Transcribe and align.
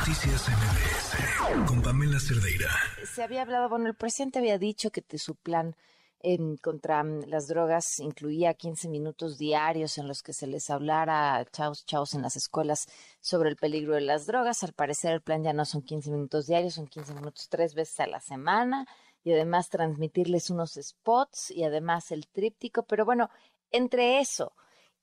Noticias 0.00 0.48
MBS 0.48 1.66
con 1.68 1.82
Pamela 1.82 2.18
Cerdeira. 2.18 2.70
Se 3.04 3.22
había 3.22 3.42
hablado, 3.42 3.68
bueno, 3.68 3.86
el 3.86 3.94
presidente 3.94 4.38
había 4.38 4.56
dicho 4.56 4.90
que 4.90 5.04
su 5.18 5.34
plan 5.34 5.76
contra 6.62 7.04
mm, 7.04 7.24
las 7.26 7.48
drogas 7.48 8.00
incluía 8.00 8.54
15 8.54 8.88
minutos 8.88 9.36
diarios 9.36 9.98
en 9.98 10.08
los 10.08 10.22
que 10.22 10.32
se 10.32 10.46
les 10.46 10.70
hablara 10.70 11.36
a 11.36 11.44
chaos 11.44 11.84
chaos 11.84 12.14
en 12.14 12.22
las 12.22 12.36
escuelas 12.36 12.86
sobre 13.20 13.50
el 13.50 13.56
peligro 13.56 13.94
de 13.94 14.00
las 14.00 14.24
drogas. 14.24 14.62
Al 14.62 14.72
parecer 14.72 15.12
el 15.12 15.20
plan 15.20 15.44
ya 15.44 15.52
no 15.52 15.66
son 15.66 15.82
15 15.82 16.10
minutos 16.10 16.46
diarios, 16.46 16.74
son 16.74 16.86
15 16.86 17.12
minutos 17.12 17.48
tres 17.50 17.74
veces 17.74 18.00
a 18.00 18.06
la 18.06 18.20
semana 18.20 18.86
y 19.22 19.32
además 19.32 19.68
transmitirles 19.68 20.48
unos 20.48 20.78
spots 20.80 21.50
y 21.50 21.64
además 21.64 22.10
el 22.10 22.26
tríptico. 22.26 22.84
Pero 22.84 23.04
bueno, 23.04 23.28
entre 23.70 24.20
eso 24.20 24.54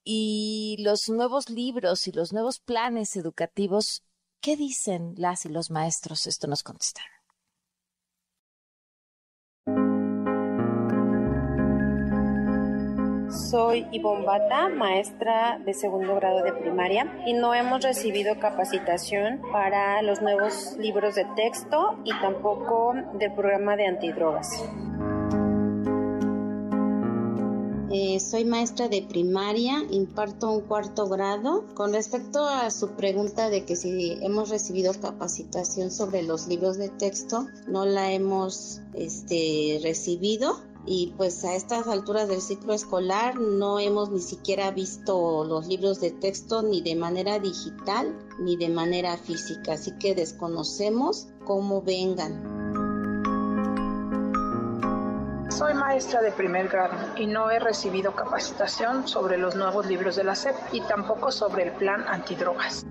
y 0.04 0.78
los 0.80 1.08
nuevos 1.10 1.52
libros 1.52 2.08
y 2.08 2.14
los 2.14 2.34
nuevos 2.34 2.60
planes 2.60 3.16
educativos, 3.16 4.04
¿qué 4.42 4.56
dicen 4.56 5.14
las 5.18 5.46
y 5.46 5.50
los 5.50 5.72
maestros? 5.72 6.28
Esto 6.28 6.48
nos 6.48 6.64
contestaron. 6.64 7.18
Soy 13.50 13.86
Ivonne 13.92 14.26
Bata, 14.26 14.68
maestra 14.68 15.60
de 15.64 15.74
segundo 15.74 16.16
grado 16.16 16.44
de 16.44 16.54
primaria 16.54 17.24
y 17.26 17.34
no 17.34 17.54
hemos 17.54 17.82
recibido 17.84 18.40
capacitación 18.40 19.42
para 19.52 20.02
los 20.02 20.22
nuevos 20.22 20.76
libros 20.78 21.16
de 21.16 21.26
texto 21.36 21.98
y 22.04 22.12
tampoco 22.20 22.94
del 23.14 23.34
programa 23.34 23.76
de 23.76 23.86
antidrogas. 23.86 24.50
Soy 28.20 28.46
maestra 28.46 28.88
de 28.88 29.04
primaria, 29.04 29.84
imparto 29.92 30.52
un 30.52 30.62
cuarto 30.62 31.08
grado. 31.08 31.66
Con 31.76 31.94
respecto 31.94 32.46
a 32.46 32.72
su 32.72 32.90
pregunta 32.92 33.50
de 33.50 33.66
que 33.66 33.76
si 33.76 34.18
hemos 34.22 34.50
recibido 34.50 34.94
capacitación 34.94 35.92
sobre 35.92 36.24
los 36.24 36.48
libros 36.48 36.78
de 36.78 36.90
texto, 36.90 37.48
no 37.68 37.86
la 37.86 38.12
hemos 38.12 38.82
este, 38.94 39.80
recibido 39.84 40.62
y 40.88 41.14
pues 41.18 41.44
a 41.44 41.56
estas 41.56 41.88
alturas 41.88 42.30
del 42.30 42.42
ciclo 42.42 42.74
escolar 42.74 43.38
no 43.38 43.78
hemos 43.78 44.10
ni 44.10 44.22
siquiera 44.22 44.72
visto 44.72 45.44
los 45.44 45.68
libros 45.68 46.00
de 46.00 46.12
texto 46.12 46.62
ni 46.64 46.82
de 46.82 46.96
manera 46.96 47.40
digital 47.40 48.18
ni 48.40 48.56
de 48.56 48.70
manera 48.70 49.18
física, 49.18 49.74
así 49.74 49.92
que 50.00 50.16
desconocemos 50.16 51.28
cómo 51.46 51.82
vengan. 51.82 52.57
Soy 55.58 55.74
maestra 55.74 56.22
de 56.22 56.32
primer 56.32 56.68
grado 56.68 56.94
y 57.16 57.26
no 57.26 57.50
he 57.50 57.58
recibido 57.58 58.14
capacitación 58.14 59.08
sobre 59.08 59.40
los 59.40 59.56
nuevos 59.56 59.88
libros 59.88 60.16
de 60.16 60.24
la 60.24 60.36
SEP 60.36 60.54
y 60.72 60.82
tampoco 60.82 61.32
sobre 61.32 61.64
el 61.64 61.72
plan 61.72 62.04
antidrogas. 62.08 62.86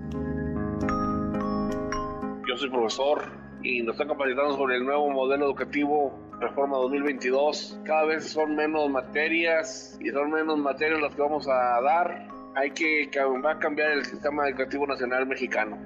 Yo 2.45 2.57
soy 2.57 2.69
profesor 2.69 3.31
y 3.63 3.83
nos 3.83 3.93
están 3.93 4.09
capacitando 4.09 4.57
sobre 4.57 4.75
el 4.75 4.85
nuevo 4.85 5.09
modelo 5.09 5.45
educativo 5.45 6.19
Reforma 6.41 6.75
2022. 6.79 7.79
Cada 7.85 8.03
vez 8.03 8.29
son 8.29 8.53
menos 8.57 8.89
materias 8.89 9.97
y 10.01 10.09
son 10.09 10.29
menos 10.31 10.57
materias 10.57 10.99
las 10.99 11.15
que 11.15 11.21
vamos 11.21 11.47
a 11.47 11.79
dar. 11.81 12.27
Hay 12.55 12.71
que 12.71 13.09
va 13.45 13.51
a 13.51 13.59
cambiar 13.59 13.91
el 13.91 14.03
sistema 14.03 14.45
educativo 14.49 14.85
nacional 14.85 15.25
mexicano. 15.25 15.77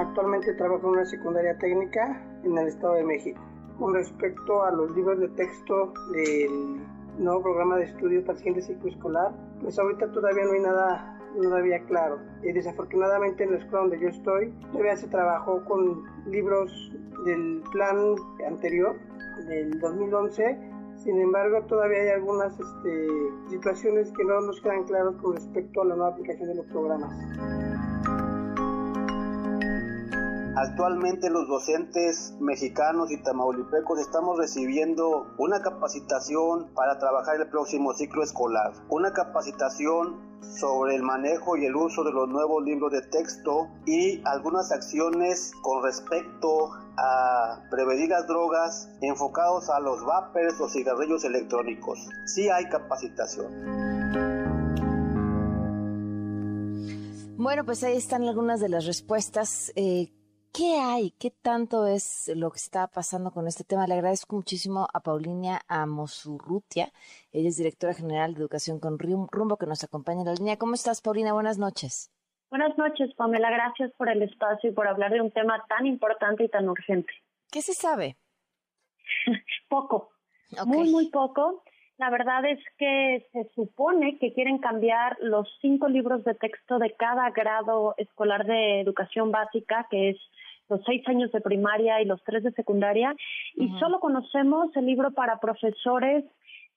Actualmente 0.00 0.52
trabajo 0.54 0.88
en 0.88 0.94
una 0.94 1.06
secundaria 1.06 1.56
técnica 1.58 2.20
en 2.42 2.58
el 2.58 2.66
Estado 2.66 2.94
de 2.94 3.04
México. 3.04 3.40
Con 3.78 3.94
respecto 3.94 4.64
a 4.64 4.70
los 4.70 4.94
libros 4.96 5.18
de 5.20 5.28
texto 5.28 5.92
del 6.12 6.80
nuevo 7.18 7.42
programa 7.42 7.76
de 7.76 7.84
estudio 7.84 8.24
para 8.24 8.38
el 8.38 8.62
ciclo 8.62 8.90
escolar, 8.90 9.32
pues 9.62 9.78
ahorita 9.78 10.10
todavía 10.12 10.44
no 10.44 10.52
hay 10.52 10.60
nada 10.60 11.16
todavía 11.42 11.80
claro. 11.84 12.18
Y 12.42 12.52
desafortunadamente 12.52 13.44
en 13.44 13.52
la 13.52 13.58
escuela 13.58 13.80
donde 13.80 14.00
yo 14.00 14.08
estoy, 14.08 14.52
todavía 14.72 14.96
se 14.96 15.08
trabajó 15.08 15.64
con 15.64 16.04
libros 16.30 16.92
del 17.24 17.62
plan 17.72 17.96
anterior, 18.46 18.96
del 19.46 19.78
2011. 19.80 20.58
Sin 20.96 21.20
embargo, 21.20 21.62
todavía 21.66 21.98
hay 21.98 22.08
algunas 22.08 22.58
este, 22.58 23.08
situaciones 23.48 24.10
que 24.12 24.24
no 24.24 24.40
nos 24.40 24.60
quedan 24.60 24.84
claras 24.84 25.14
con 25.16 25.34
respecto 25.34 25.82
a 25.82 25.84
la 25.84 25.96
nueva 25.96 26.12
aplicación 26.12 26.48
de 26.48 26.54
los 26.54 26.66
programas. 26.66 27.12
Actualmente 30.58 31.28
los 31.28 31.46
docentes 31.48 32.34
mexicanos 32.40 33.12
y 33.12 33.22
tamaulipecos 33.22 34.00
estamos 34.00 34.38
recibiendo 34.38 35.26
una 35.36 35.60
capacitación 35.60 36.72
para 36.72 36.98
trabajar 36.98 37.36
el 37.38 37.46
próximo 37.50 37.92
ciclo 37.92 38.22
escolar, 38.22 38.72
una 38.88 39.12
capacitación 39.12 40.40
sobre 40.58 40.94
el 40.94 41.02
manejo 41.02 41.58
y 41.58 41.66
el 41.66 41.76
uso 41.76 42.04
de 42.04 42.12
los 42.12 42.30
nuevos 42.30 42.64
libros 42.64 42.90
de 42.90 43.02
texto 43.02 43.68
y 43.84 44.22
algunas 44.24 44.72
acciones 44.72 45.52
con 45.60 45.84
respecto 45.84 46.70
a 46.96 47.60
prevenir 47.70 48.08
las 48.08 48.26
drogas 48.26 48.88
enfocados 49.02 49.68
a 49.68 49.78
los 49.80 50.02
vapers 50.06 50.58
o 50.58 50.70
cigarrillos 50.70 51.22
electrónicos. 51.26 52.08
Sí 52.24 52.48
hay 52.48 52.66
capacitación. 52.70 53.52
Bueno, 57.36 57.64
pues 57.66 57.84
ahí 57.84 57.98
están 57.98 58.22
algunas 58.22 58.60
de 58.60 58.70
las 58.70 58.86
respuestas. 58.86 59.70
Eh, 59.76 60.15
¿Qué 60.56 60.80
hay? 60.80 61.10
¿Qué 61.10 61.30
tanto 61.30 61.86
es 61.86 62.32
lo 62.34 62.50
que 62.50 62.56
está 62.56 62.86
pasando 62.86 63.30
con 63.30 63.46
este 63.46 63.62
tema? 63.62 63.86
Le 63.86 63.92
agradezco 63.92 64.36
muchísimo 64.36 64.88
a 64.90 65.00
Paulina 65.00 65.60
Amosurrutia. 65.68 66.90
Ella 67.30 67.50
es 67.50 67.58
directora 67.58 67.92
general 67.92 68.32
de 68.32 68.40
Educación 68.40 68.80
con 68.80 68.98
Rumbo, 68.98 69.58
que 69.58 69.66
nos 69.66 69.84
acompaña 69.84 70.20
en 70.20 70.28
la 70.28 70.32
línea. 70.32 70.56
¿Cómo 70.56 70.72
estás, 70.72 71.02
Paulina? 71.02 71.34
Buenas 71.34 71.58
noches. 71.58 72.10
Buenas 72.48 72.78
noches, 72.78 73.12
Pamela. 73.16 73.50
Gracias 73.50 73.92
por 73.98 74.08
el 74.08 74.22
espacio 74.22 74.70
y 74.70 74.72
por 74.72 74.88
hablar 74.88 75.12
de 75.12 75.20
un 75.20 75.30
tema 75.30 75.62
tan 75.68 75.86
importante 75.86 76.44
y 76.44 76.48
tan 76.48 76.70
urgente. 76.70 77.12
¿Qué 77.52 77.60
se 77.60 77.74
sabe? 77.74 78.16
poco. 79.68 80.08
Muy, 80.64 80.90
muy 80.90 81.10
poco. 81.10 81.64
La 81.98 82.08
verdad 82.08 82.46
es 82.46 82.60
que 82.78 83.26
se 83.32 83.50
supone 83.54 84.18
que 84.18 84.32
quieren 84.32 84.56
cambiar 84.56 85.18
los 85.20 85.48
cinco 85.60 85.88
libros 85.88 86.24
de 86.24 86.34
texto 86.34 86.78
de 86.78 86.94
cada 86.94 87.28
grado 87.30 87.94
escolar 87.98 88.46
de 88.46 88.80
educación 88.80 89.30
básica, 89.30 89.86
que 89.90 90.10
es 90.10 90.16
los 90.68 90.80
seis 90.84 91.06
años 91.08 91.30
de 91.32 91.40
primaria 91.40 92.00
y 92.00 92.04
los 92.04 92.22
tres 92.24 92.42
de 92.42 92.52
secundaria, 92.52 93.14
y 93.54 93.68
solo 93.78 94.00
conocemos 94.00 94.74
el 94.76 94.86
libro 94.86 95.12
para 95.12 95.40
profesores 95.40 96.24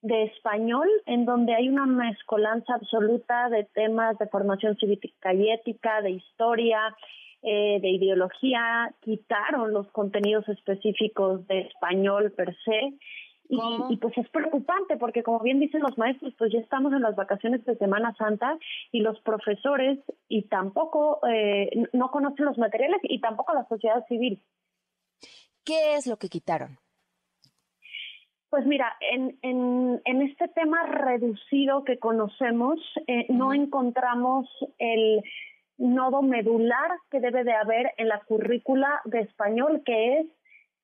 de 0.02 0.24
español, 0.24 0.88
en 1.06 1.26
donde 1.26 1.54
hay 1.54 1.68
una 1.68 1.86
mezcolanza 1.86 2.76
absoluta 2.76 3.50
de 3.50 3.66
temas 3.66 4.18
de 4.18 4.28
formación 4.28 4.78
cívica 4.78 5.34
y 5.34 5.52
ética, 5.52 6.02
de 6.02 6.12
historia, 6.12 6.96
eh, 7.42 7.80
de 7.82 7.90
ideología, 7.90 8.94
quitaron 9.02 9.74
los 9.74 9.88
contenidos 9.92 10.48
específicos 10.50 11.48
de 11.48 11.62
español 11.62 12.32
per 12.32 12.56
se 12.66 12.94
y, 13.50 13.98
pues 13.98 14.16
es 14.18 14.30
preocupante 14.30 14.96
porque 14.98 15.24
como 15.24 15.40
bien 15.40 15.60
dicen 15.60 15.82
los 15.82 15.98
maestros, 15.98 16.34
pues 16.38 16.54
ya 16.54 16.60
estamos 16.60 16.94
en 16.94 17.02
las 17.02 17.16
vacaciones 17.16 17.66
de 17.66 17.76
Semana 17.78 18.14
Santa 18.16 18.58
y 18.92 19.02
los 19.02 19.20
profesores 19.22 20.00
y 20.28 20.44
tampoco 20.44 21.20
eh, 21.28 21.88
no 21.94 22.12
conocen 22.12 22.46
los 22.46 22.60
materiales 22.60 23.00
y 23.04 23.20
tampoco 23.20 23.54
la 23.54 23.68
sociedad 23.68 24.06
civil. 24.08 24.40
¿Qué 25.66 25.96
es 25.96 26.06
lo 26.06 26.18
que 26.18 26.30
quitaron? 26.30 26.78
Pues 28.52 28.66
mira, 28.66 28.96
en, 29.00 29.38
en, 29.42 30.02
en 30.06 30.22
este 30.22 30.48
tema 30.50 30.84
reducido 30.86 31.84
que 31.84 31.98
conocemos, 31.98 32.80
eh, 33.08 33.26
no 33.30 33.54
encontramos 33.54 34.48
el 34.78 35.24
nodo 35.78 36.22
medular 36.22 36.92
que 37.10 37.20
debe 37.20 37.44
de 37.44 37.54
haber 37.54 37.94
en 37.98 38.10
la 38.10 38.20
currícula 38.22 39.02
de 39.06 39.22
español, 39.22 39.82
que 39.86 40.20
es 40.20 40.28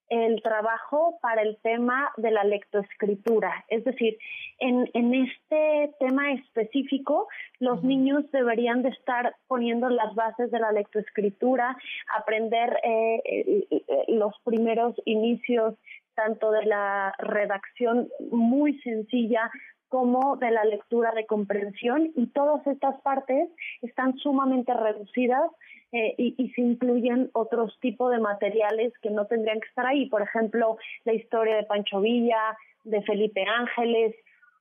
el 0.10 0.42
trabajo 0.42 1.18
para 1.22 1.42
el 1.42 1.58
tema 1.62 2.12
de 2.18 2.32
la 2.32 2.44
lectoescritura. 2.44 3.66
Es 3.70 3.84
decir, 3.84 4.18
en, 4.60 4.90
en 4.94 5.14
este 5.14 5.94
tema 6.00 6.34
específico, 6.34 7.28
los 7.60 7.84
niños 7.84 8.30
deberían 8.32 8.84
de 8.84 8.90
estar 8.90 9.36
poniendo 9.48 9.90
las 9.90 10.14
bases 10.16 10.52
de 10.52 10.60
la 10.60 10.72
lectoescritura, 10.72 11.76
aprender 12.18 12.80
eh, 12.84 13.22
eh, 13.26 13.68
eh, 13.72 13.86
los 14.10 14.34
primeros 14.44 14.96
inicios 15.06 15.76
tanto 16.16 16.52
de 16.52 16.66
la 16.66 17.14
redacción 17.18 18.08
muy 18.32 18.80
sencilla 18.80 19.52
como 19.90 20.38
de 20.38 20.52
la 20.52 20.64
lectura 20.66 21.12
de 21.12 21.26
comprensión 21.26 22.12
y 22.16 22.28
todas 22.28 22.66
estas 22.68 23.00
partes 23.02 23.50
están 23.82 24.18
sumamente 24.18 24.74
reducidas 24.74 25.52
eh, 25.92 26.14
y, 26.18 26.50
se 26.50 26.62
incluyen 26.62 27.30
otros 27.34 27.78
tipos 27.80 28.12
de 28.12 28.20
materiales 28.20 28.94
que 29.02 29.10
no 29.10 29.28
tendrían 29.28 29.60
que 29.60 29.68
estar 29.68 29.86
ahí, 29.86 30.08
por 30.10 30.22
ejemplo, 30.22 30.78
la 31.06 31.14
historia 31.14 31.56
de 31.56 31.64
Pancho 31.64 32.02
Villa, 32.02 32.58
de 32.84 33.02
Felipe 33.04 33.46
Ángeles, 33.48 34.16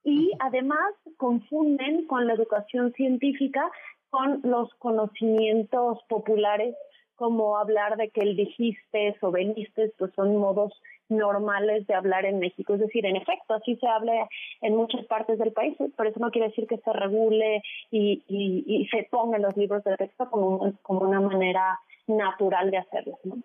y 0.04 0.32
además 0.38 0.92
confunden 1.16 2.06
con 2.06 2.26
la 2.26 2.34
educación 2.34 2.92
científica 2.92 3.70
con 4.10 4.40
los 4.44 4.72
conocimientos 4.74 5.98
populares, 6.08 6.76
como 7.16 7.58
hablar 7.58 7.96
de 7.96 8.10
que 8.10 8.20
el 8.20 8.36
dijiste 8.36 9.16
o 9.20 9.32
veniste, 9.32 9.92
pues 9.98 10.12
son 10.14 10.36
modos 10.36 10.72
normales 11.08 11.86
de 11.86 11.94
hablar 11.94 12.24
en 12.24 12.38
México. 12.38 12.74
Es 12.74 12.80
decir, 12.80 13.06
en 13.06 13.16
efecto, 13.16 13.54
así 13.54 13.76
se 13.76 13.86
habla 13.86 14.28
en 14.60 14.76
muchas 14.76 15.04
partes 15.06 15.38
del 15.38 15.52
país, 15.52 15.76
pero 15.96 16.08
eso 16.08 16.20
no 16.20 16.30
quiere 16.30 16.48
decir 16.48 16.66
que 16.66 16.78
se 16.78 16.92
regule 16.92 17.62
y, 17.90 18.22
y, 18.28 18.86
se 18.88 19.06
ponga 19.10 19.36
en 19.36 19.42
los 19.42 19.56
libros 19.56 19.84
de 19.84 19.96
texto 19.96 20.30
como, 20.30 20.72
como 20.82 21.00
una 21.00 21.20
manera 21.20 21.78
natural 22.06 22.70
de 22.70 22.78
hacerlo. 22.78 23.18
¿no? 23.24 23.36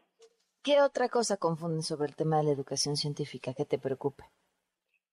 ¿Qué 0.64 0.82
otra 0.82 1.10
cosa 1.10 1.38
confunden 1.38 1.84
sobre 1.84 2.08
el 2.08 2.16
tema 2.16 2.38
de 2.38 2.44
la 2.44 2.52
educación 2.52 2.96
científica 2.96 3.54
que 3.54 3.66
te 3.66 3.80
preocupe? 3.80 4.24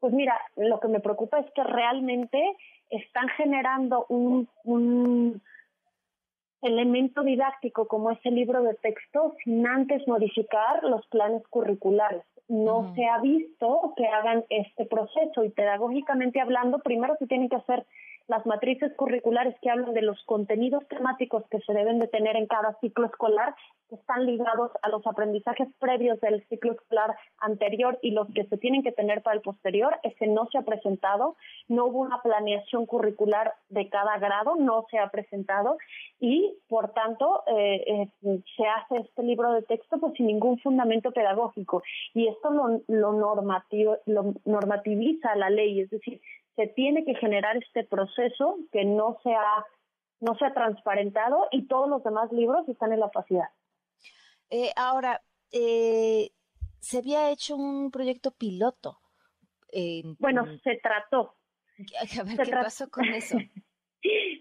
Pues 0.00 0.12
mira, 0.12 0.38
lo 0.56 0.80
que 0.80 0.88
me 0.88 1.00
preocupa 1.00 1.38
es 1.38 1.50
que 1.52 1.64
realmente 1.64 2.38
están 2.90 3.28
generando 3.36 4.06
un, 4.08 4.48
un 4.64 5.42
elemento 6.62 7.22
didáctico 7.22 7.86
como 7.86 8.10
ese 8.10 8.30
libro 8.30 8.62
de 8.62 8.74
texto 8.74 9.34
sin 9.42 9.66
antes 9.66 10.06
modificar 10.06 10.82
los 10.84 11.06
planes 11.06 11.46
curriculares. 11.48 12.24
No 12.48 12.94
se 12.94 13.04
ha 13.06 13.18
visto 13.20 13.92
que 13.96 14.06
hagan 14.06 14.44
este 14.50 14.86
proceso 14.86 15.44
y 15.44 15.50
pedagógicamente 15.50 16.40
hablando, 16.40 16.78
primero 16.78 17.16
se 17.18 17.26
tienen 17.26 17.48
que 17.48 17.56
hacer 17.56 17.86
las 18.28 18.44
matrices 18.46 18.92
curriculares 18.94 19.54
que 19.62 19.70
hablan 19.70 19.94
de 19.94 20.02
los 20.02 20.22
contenidos 20.24 20.86
temáticos 20.88 21.44
que 21.50 21.60
se 21.60 21.72
deben 21.72 21.98
de 21.98 22.08
tener 22.08 22.36
en 22.36 22.46
cada 22.46 22.76
ciclo 22.80 23.06
escolar, 23.06 23.54
que 23.88 23.94
están 23.94 24.26
ligados 24.26 24.72
a 24.82 24.88
los 24.88 25.06
aprendizajes 25.06 25.68
previos 25.78 26.20
del 26.20 26.44
ciclo 26.48 26.72
escolar 26.72 27.16
anterior 27.38 27.98
y 28.02 28.10
los 28.10 28.26
que 28.34 28.44
se 28.46 28.56
tienen 28.58 28.82
que 28.82 28.90
tener 28.90 29.22
para 29.22 29.36
el 29.36 29.42
posterior, 29.42 29.96
ese 30.02 30.26
no 30.26 30.48
se 30.50 30.58
ha 30.58 30.62
presentado, 30.62 31.36
no 31.68 31.86
hubo 31.86 32.00
una 32.00 32.20
planeación 32.20 32.86
curricular 32.86 33.54
de 33.68 33.88
cada 33.88 34.18
grado, 34.18 34.56
no 34.56 34.86
se 34.90 34.98
ha 34.98 35.08
presentado. 35.10 35.78
Y, 36.18 36.54
por 36.68 36.92
tanto, 36.94 37.44
eh, 37.46 38.08
eh, 38.22 38.40
se 38.56 38.66
hace 38.66 39.06
este 39.06 39.22
libro 39.22 39.52
de 39.52 39.62
texto 39.62 39.98
pues 39.98 40.14
sin 40.14 40.26
ningún 40.26 40.58
fundamento 40.58 41.12
pedagógico. 41.12 41.82
Y 42.12 42.26
esto 42.26 42.50
lo, 42.50 42.80
lo, 42.88 43.12
normativo, 43.12 43.98
lo 44.06 44.34
normativiza 44.44 45.36
la 45.36 45.50
ley, 45.50 45.80
es 45.80 45.90
decir, 45.90 46.20
se 46.56 46.66
tiene 46.68 47.04
que 47.04 47.14
generar 47.14 47.56
este 47.58 47.84
proceso 47.84 48.58
que 48.72 48.84
no 48.84 49.18
se 49.22 49.32
ha, 49.32 49.64
no 50.20 50.36
se 50.36 50.46
ha 50.46 50.54
transparentado 50.54 51.48
y 51.52 51.66
todos 51.66 51.88
los 51.88 52.02
demás 52.02 52.32
libros 52.32 52.68
están 52.68 52.92
en 52.92 53.00
la 53.00 53.06
opacidad. 53.06 53.48
Eh, 54.50 54.72
ahora, 54.76 55.22
eh, 55.52 56.30
se 56.80 56.98
había 56.98 57.30
hecho 57.30 57.56
un 57.56 57.90
proyecto 57.90 58.32
piloto. 58.32 58.98
bueno, 60.18 60.46
se 60.64 60.76
trató. 60.76 61.34
A 62.18 62.22
ver, 62.24 62.38
¿qué 62.38 62.52
pasó 62.52 62.90
con 62.90 63.04
eso? 63.06 63.36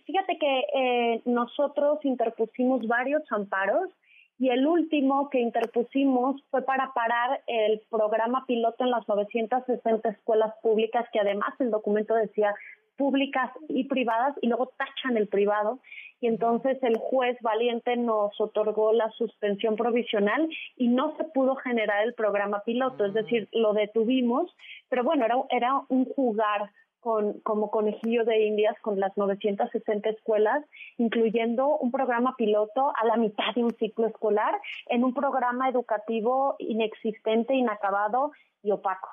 Fíjate 0.06 0.38
que 0.40 0.60
eh, 0.74 1.22
nosotros 1.26 2.00
interpusimos 2.04 2.86
varios 2.88 3.24
amparos 3.32 3.90
y 4.38 4.50
el 4.50 4.68
último 4.68 5.30
que 5.30 5.40
interpusimos 5.40 6.42
fue 6.52 6.62
para 6.64 6.94
parar 6.94 7.42
el 7.48 7.82
programa 7.90 8.46
piloto 8.46 8.84
en 8.84 8.92
las 8.92 9.08
960 9.08 10.10
escuelas 10.10 10.54
públicas, 10.62 11.06
que 11.14 11.20
además 11.20 11.54
el 11.60 11.72
documento 11.72 12.16
decía 12.16 12.54
públicas 12.98 13.52
y 13.70 13.86
privadas, 13.86 14.36
y 14.42 14.48
luego 14.48 14.72
tachan 14.78 15.18
el 15.18 15.28
privado. 15.28 15.80
Y 16.22 16.28
entonces 16.28 16.82
el 16.82 16.98
juez 16.98 17.38
valiente 17.42 17.98
nos 17.98 18.40
otorgó 18.40 18.94
la 18.94 19.10
suspensión 19.12 19.76
provisional 19.76 20.50
y 20.78 20.88
no 20.88 21.16
se 21.18 21.26
pudo 21.26 21.56
generar 21.56 22.04
el 22.06 22.14
programa 22.14 22.62
piloto, 22.66 23.06
es 23.06 23.14
decir, 23.14 23.48
lo 23.52 23.74
detuvimos, 23.74 24.50
pero 24.90 25.04
bueno, 25.04 25.26
era, 25.26 25.36
era 25.50 25.82
un 25.90 26.06
jugar 26.06 26.72
con, 27.06 27.40
como 27.42 27.70
conejillo 27.70 28.26
de 28.26 28.48
indias 28.48 28.76
con 28.82 29.00
las 29.00 29.16
960 29.16 30.10
escuelas, 30.10 30.66
incluyendo 30.98 31.78
un 31.78 31.92
programa 31.92 32.36
piloto 32.36 32.92
a 33.00 33.06
la 33.06 33.16
mitad 33.16 33.54
de 33.54 33.64
un 33.64 33.76
ciclo 33.76 34.08
escolar 34.08 34.60
en 34.88 35.04
un 35.04 35.14
programa 35.14 35.70
educativo 35.70 36.56
inexistente, 36.58 37.54
inacabado 37.54 38.32
y 38.64 38.72
opaco. 38.72 39.08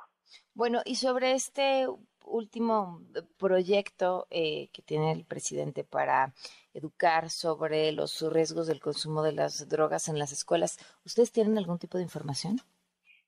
Bueno, 0.54 0.80
y 0.86 0.94
sobre 0.94 1.32
este 1.32 1.86
último 2.24 3.02
proyecto 3.36 4.26
eh, 4.30 4.70
que 4.72 4.80
tiene 4.80 5.12
el 5.12 5.26
presidente 5.26 5.84
para 5.84 6.32
educar 6.72 7.28
sobre 7.28 7.92
los 7.92 8.22
riesgos 8.32 8.68
del 8.68 8.80
consumo 8.80 9.22
de 9.22 9.32
las 9.32 9.68
drogas 9.68 10.08
en 10.08 10.18
las 10.18 10.32
escuelas, 10.32 10.78
¿ustedes 11.04 11.30
tienen 11.30 11.58
algún 11.58 11.78
tipo 11.78 11.98
de 11.98 12.04
información? 12.04 12.58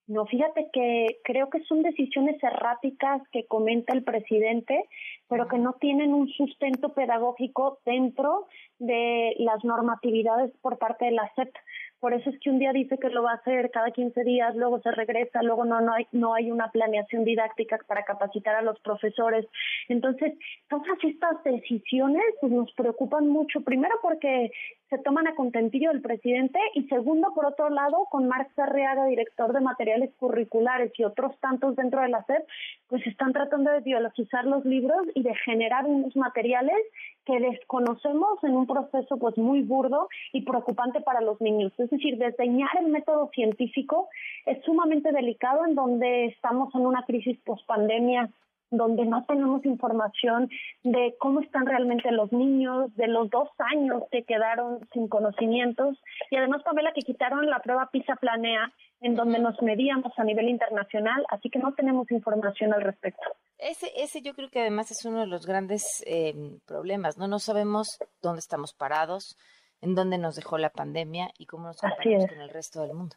No, 0.06 0.26
fíjate 0.26 0.68
que 0.70 1.18
creo 1.24 1.48
que 1.48 1.64
son 1.64 1.82
decisiones 1.82 2.42
erráticas 2.42 3.22
que 3.32 3.46
comenta 3.46 3.94
el 3.94 4.04
presidente, 4.04 4.84
pero 5.28 5.48
que 5.48 5.56
no 5.56 5.72
tienen 5.74 6.12
un 6.12 6.28
sustento 6.28 6.92
pedagógico 6.92 7.78
dentro 7.86 8.46
de 8.78 9.34
las 9.38 9.64
normatividades 9.64 10.52
por 10.60 10.76
parte 10.76 11.06
de 11.06 11.12
la 11.12 11.32
SEP. 11.34 11.54
Por 12.00 12.12
eso 12.12 12.28
es 12.28 12.38
que 12.40 12.50
un 12.50 12.58
día 12.58 12.74
dice 12.74 12.98
que 12.98 13.08
lo 13.08 13.22
va 13.22 13.32
a 13.32 13.36
hacer 13.36 13.70
cada 13.70 13.90
15 13.90 14.24
días, 14.24 14.54
luego 14.56 14.78
se 14.82 14.90
regresa, 14.90 15.42
luego 15.42 15.64
no, 15.64 15.80
no, 15.80 15.94
hay, 15.94 16.06
no 16.12 16.34
hay 16.34 16.50
una 16.50 16.70
planeación 16.70 17.24
didáctica 17.24 17.78
para 17.86 18.04
capacitar 18.04 18.56
a 18.56 18.60
los 18.60 18.78
profesores. 18.80 19.46
Entonces, 19.88 20.34
todas 20.68 20.98
estas 21.02 21.42
decisiones 21.44 22.22
nos 22.42 22.70
preocupan 22.74 23.26
mucho, 23.28 23.62
primero 23.62 23.94
porque 24.02 24.50
se 24.94 25.02
toman 25.02 25.26
a 25.26 25.34
contentillo 25.34 25.90
del 25.90 26.02
presidente 26.02 26.58
y 26.74 26.84
segundo, 26.84 27.34
por 27.34 27.46
otro 27.46 27.68
lado, 27.68 28.06
con 28.10 28.28
Marx 28.28 28.56
Arriaga, 28.56 29.06
director 29.06 29.52
de 29.52 29.60
materiales 29.60 30.10
curriculares 30.20 30.92
y 30.96 31.02
otros 31.02 31.36
tantos 31.40 31.74
dentro 31.74 32.00
de 32.00 32.10
la 32.10 32.22
SEP, 32.22 32.46
pues 32.88 33.04
están 33.04 33.32
tratando 33.32 33.72
de 33.72 33.80
biologizar 33.80 34.44
los 34.44 34.64
libros 34.64 35.04
y 35.14 35.24
de 35.24 35.34
generar 35.44 35.84
unos 35.86 36.14
materiales 36.14 36.76
que 37.24 37.40
desconocemos 37.40 38.38
en 38.44 38.54
un 38.54 38.68
proceso 38.68 39.16
pues 39.16 39.36
muy 39.36 39.62
burdo 39.62 40.08
y 40.32 40.42
preocupante 40.42 41.00
para 41.00 41.20
los 41.20 41.40
niños. 41.40 41.72
Es 41.76 41.90
decir, 41.90 42.16
desdeñar 42.16 42.70
el 42.78 42.86
método 42.86 43.30
científico 43.34 44.08
es 44.46 44.62
sumamente 44.64 45.10
delicado 45.10 45.66
en 45.66 45.74
donde 45.74 46.26
estamos 46.26 46.72
en 46.74 46.86
una 46.86 47.02
crisis 47.04 47.36
post-pandemia 47.44 48.30
donde 48.76 49.04
no 49.04 49.24
tenemos 49.24 49.64
información 49.64 50.50
de 50.82 51.14
cómo 51.18 51.40
están 51.40 51.66
realmente 51.66 52.10
los 52.10 52.32
niños, 52.32 52.94
de 52.96 53.08
los 53.08 53.30
dos 53.30 53.48
años 53.58 54.02
que 54.10 54.24
quedaron 54.24 54.86
sin 54.92 55.08
conocimientos 55.08 55.98
y 56.30 56.36
además 56.36 56.62
Pamela 56.62 56.92
que 56.94 57.02
quitaron 57.02 57.48
la 57.48 57.60
prueba 57.60 57.90
PISA 57.90 58.16
Planea 58.16 58.72
en 59.00 59.16
donde 59.16 59.38
nos 59.38 59.60
medíamos 59.60 60.12
a 60.16 60.24
nivel 60.24 60.48
internacional, 60.48 61.24
así 61.28 61.50
que 61.50 61.58
no 61.58 61.74
tenemos 61.74 62.10
información 62.10 62.72
al 62.72 62.80
respecto. 62.80 63.22
Ese, 63.58 63.90
ese 63.96 64.22
yo 64.22 64.34
creo 64.34 64.48
que 64.48 64.60
además 64.60 64.90
es 64.90 65.04
uno 65.04 65.20
de 65.20 65.26
los 65.26 65.46
grandes 65.46 66.02
eh, 66.06 66.34
problemas, 66.66 67.18
¿no? 67.18 67.28
No 67.28 67.38
sabemos 67.38 67.98
dónde 68.22 68.40
estamos 68.40 68.72
parados, 68.72 69.36
en 69.80 69.94
dónde 69.94 70.16
nos 70.16 70.36
dejó 70.36 70.56
la 70.56 70.70
pandemia 70.70 71.30
y 71.38 71.46
cómo 71.46 71.66
nos 71.66 71.76
comparamos 71.76 72.26
con 72.28 72.40
el 72.40 72.48
resto 72.48 72.80
del 72.80 72.94
mundo. 72.94 73.16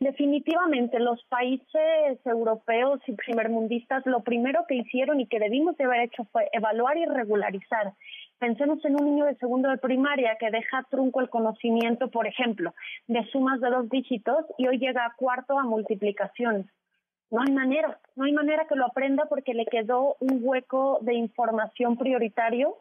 Definitivamente, 0.00 0.98
los 0.98 1.22
países 1.24 2.18
europeos 2.24 3.00
y 3.06 3.12
primermundistas 3.12 4.04
lo 4.06 4.20
primero 4.20 4.64
que 4.66 4.74
hicieron 4.74 5.20
y 5.20 5.26
que 5.26 5.38
debimos 5.38 5.76
de 5.76 5.84
haber 5.84 6.02
hecho 6.02 6.24
fue 6.32 6.48
evaluar 6.52 6.96
y 6.96 7.06
regularizar. 7.06 7.94
Pensemos 8.38 8.84
en 8.84 9.00
un 9.00 9.06
niño 9.06 9.24
de 9.24 9.36
segundo 9.36 9.70
de 9.70 9.78
primaria 9.78 10.36
que 10.38 10.50
deja 10.50 10.84
trunco 10.90 11.20
el 11.20 11.30
conocimiento, 11.30 12.10
por 12.10 12.26
ejemplo, 12.26 12.74
de 13.06 13.24
sumas 13.30 13.60
de 13.60 13.70
dos 13.70 13.88
dígitos 13.88 14.44
y 14.58 14.66
hoy 14.66 14.78
llega 14.78 15.06
a 15.06 15.14
cuarto 15.14 15.58
a 15.58 15.64
multiplicaciones. 15.64 16.66
No 17.30 17.40
hay 17.40 17.52
manera, 17.52 17.98
no 18.16 18.24
hay 18.24 18.32
manera 18.32 18.66
que 18.68 18.76
lo 18.76 18.86
aprenda 18.86 19.24
porque 19.28 19.54
le 19.54 19.64
quedó 19.66 20.16
un 20.20 20.40
hueco 20.42 20.98
de 21.02 21.14
información 21.14 21.96
prioritario 21.96 22.76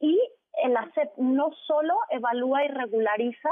y 0.00 0.18
el 0.62 0.76
ACEP 0.76 1.10
no 1.18 1.50
solo 1.66 1.94
evalúa 2.10 2.64
y 2.64 2.68
regulariza, 2.68 3.50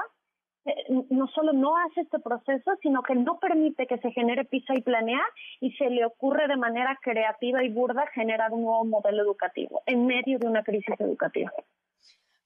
eh, 0.64 0.74
no 1.10 1.26
solo 1.28 1.52
no 1.52 1.76
hace 1.76 2.02
este 2.02 2.18
proceso, 2.18 2.72
sino 2.82 3.02
que 3.02 3.14
no 3.14 3.38
permite 3.38 3.86
que 3.86 3.98
se 3.98 4.10
genere 4.12 4.44
PISA 4.44 4.74
y 4.74 4.82
planea 4.82 5.22
y 5.60 5.72
se 5.72 5.88
le 5.88 6.04
ocurre 6.04 6.48
de 6.48 6.56
manera 6.56 6.98
creativa 7.02 7.64
y 7.64 7.70
burda 7.70 8.06
generar 8.14 8.52
un 8.52 8.62
nuevo 8.62 8.84
modelo 8.84 9.22
educativo 9.22 9.82
en 9.86 10.06
medio 10.06 10.38
de 10.38 10.46
una 10.46 10.62
crisis 10.62 10.94
educativa. 10.98 11.50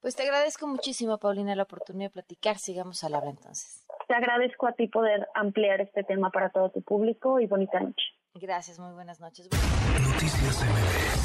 Pues 0.00 0.14
te 0.14 0.23
agradezco 0.23 0.66
muchísimo, 0.66 1.18
Paulina, 1.18 1.56
la 1.56 1.62
oportunidad 1.62 2.11
de 2.11 2.12
platicar. 2.12 2.59
Sigamos 2.59 3.02
al 3.04 3.14
habla 3.14 3.30
entonces. 3.30 3.87
Te 4.06 4.14
agradezco 4.14 4.66
a 4.66 4.73
ti 4.73 4.87
poder 4.87 5.26
ampliar 5.35 5.80
este 5.80 6.04
tema 6.04 6.30
para 6.30 6.50
todo 6.50 6.71
tu 6.71 6.83
público 6.83 7.40
y 7.40 7.47
bonita 7.47 7.80
noche. 7.80 8.04
Gracias, 8.35 8.78
muy 8.78 8.92
buenas 8.92 9.21
noches. 9.21 9.49
Noticias 9.50 10.62
MBS 10.62 11.24